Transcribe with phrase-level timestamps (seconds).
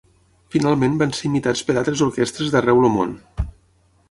[0.55, 3.15] Finalment van ser imitats per altres orquestres d'arreu el món.